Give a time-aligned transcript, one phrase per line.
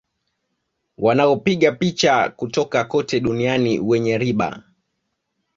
[0.97, 4.63] Wanaopiga picha kutoka kote duniani wenye riba